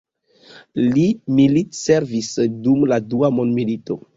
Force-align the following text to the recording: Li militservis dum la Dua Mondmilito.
Li 0.95 1.03
militservis 1.41 2.33
dum 2.67 2.89
la 2.93 3.01
Dua 3.13 3.35
Mondmilito. 3.37 4.05